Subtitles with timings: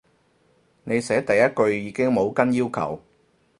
[0.83, 2.99] 你寫第一句已經冇跟要求